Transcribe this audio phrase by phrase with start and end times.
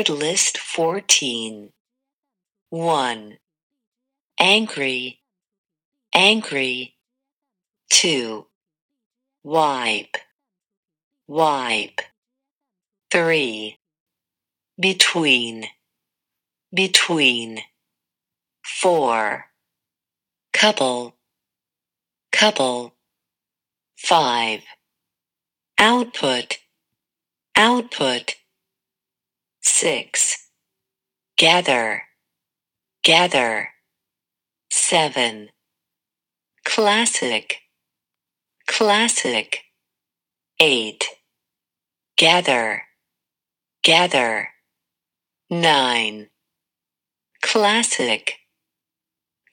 [0.00, 1.72] Word list 14.
[2.70, 3.38] 1.
[4.38, 5.20] Angry,
[6.14, 6.94] angry.
[7.90, 8.46] 2.
[9.44, 10.16] Wipe,
[11.26, 12.00] wipe.
[13.10, 13.78] 3.
[14.80, 15.66] Between,
[16.72, 17.60] between.
[18.62, 19.44] 4.
[20.54, 21.14] Couple,
[22.32, 22.94] couple.
[23.98, 24.62] 5.
[25.78, 26.58] Output,
[27.54, 28.39] output.
[29.82, 30.50] 6.
[31.38, 32.02] Gather,
[33.02, 33.70] gather.
[34.70, 35.48] 7.
[36.66, 37.56] Classic,
[38.66, 39.60] classic.
[40.60, 41.06] 8.
[42.18, 42.82] Gather,
[43.82, 44.48] gather.
[45.48, 46.28] 9.
[47.40, 48.34] Classic,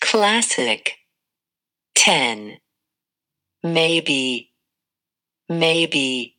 [0.02, 0.92] classic.
[1.96, 2.58] 10.
[3.64, 4.52] Maybe,
[5.48, 6.36] maybe.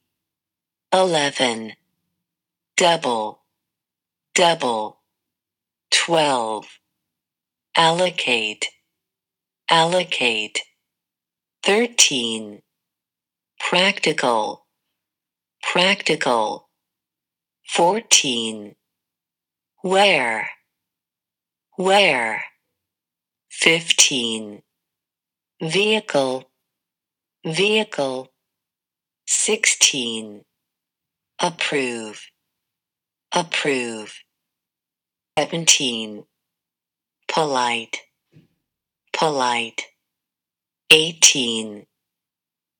[0.93, 1.73] 11.
[2.77, 3.41] Double,
[4.39, 5.01] double.
[5.91, 6.79] 12.
[7.77, 8.69] Allocate,
[9.69, 10.61] allocate.
[11.65, 12.63] 13.
[13.59, 14.69] Practical,
[15.61, 16.69] practical.
[17.69, 18.77] 14.
[19.83, 20.51] Where,
[21.77, 22.45] where.
[23.51, 24.63] 15.
[25.61, 26.49] Vehicle,
[27.45, 28.29] vehicle.
[29.27, 30.43] 16.
[31.41, 32.23] Approve,
[33.35, 34.15] approve.
[35.39, 36.25] 17.
[37.29, 37.99] Polite,
[39.13, 39.83] polite.
[40.91, 41.87] 18.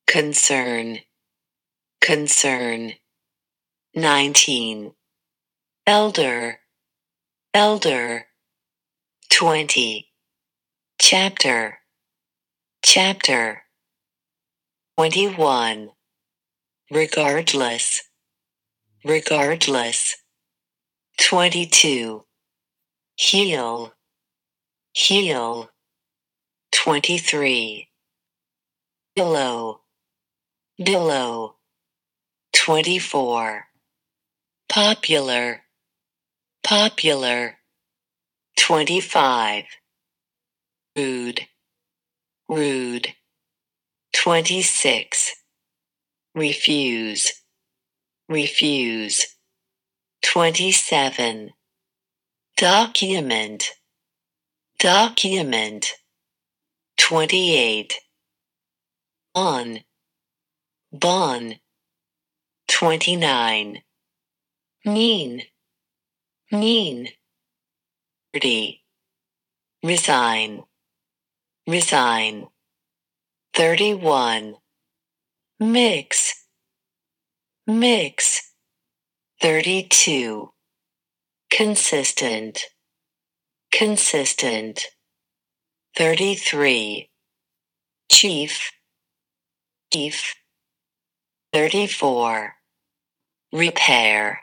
[0.05, 0.97] Concern,
[2.01, 2.95] concern.
[3.95, 4.91] 19.
[5.87, 6.59] Elder,
[7.53, 8.25] elder.
[9.29, 10.09] 20.
[10.99, 11.77] Chapter,
[12.83, 13.63] chapter.
[14.97, 15.91] 21.
[16.91, 18.01] Regardless,
[19.05, 20.17] regardless.
[21.21, 22.25] 22.
[23.21, 23.91] Heal,
[24.93, 25.69] heal.
[26.71, 27.89] 23.
[29.13, 29.81] Below,
[30.81, 31.55] below.
[32.53, 33.65] 24.
[34.69, 35.63] Popular,
[36.63, 37.57] popular.
[38.57, 39.65] 25.
[40.95, 41.41] Rude,
[42.47, 43.07] rude.
[44.13, 45.35] 26.
[46.33, 47.33] Refuse,
[48.29, 49.35] refuse.
[50.21, 51.49] 27.
[52.57, 53.63] Document,
[54.79, 55.85] document.
[56.97, 57.93] 28.
[59.33, 59.79] On,
[60.91, 61.55] bon.
[62.67, 63.81] 29.
[64.85, 65.41] Mean,
[66.51, 67.09] mean.
[68.33, 68.83] 30.
[69.83, 70.63] Resign,
[71.65, 72.47] resign.
[73.53, 74.55] 31.
[75.59, 76.45] Mix,
[77.65, 78.53] mix.
[79.41, 80.51] 32.
[81.59, 82.67] Consistent,
[83.69, 84.85] consistent.
[85.97, 87.09] 33.
[88.09, 88.71] Chief,
[89.91, 90.35] chief.
[91.51, 92.53] 34.
[93.51, 94.39] Repair,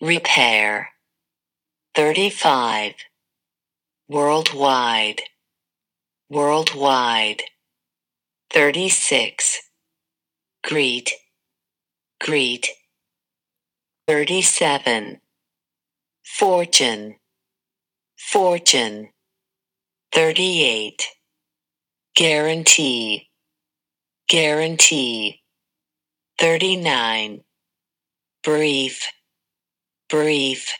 [0.00, 0.90] repair.
[1.96, 2.94] 35.
[4.08, 5.22] Worldwide,
[6.30, 7.42] worldwide.
[8.52, 9.62] 36.
[10.62, 11.10] Greet,
[12.20, 12.68] greet.
[14.06, 15.20] 37.
[16.24, 17.16] Fortune,
[18.18, 19.10] fortune.
[20.12, 21.08] 38.
[22.14, 23.30] Guarantee,
[24.28, 25.42] guarantee.
[26.38, 27.40] 39.
[28.44, 29.08] Brief,
[30.08, 30.72] brief.